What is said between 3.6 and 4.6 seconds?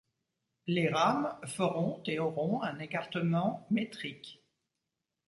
métrique.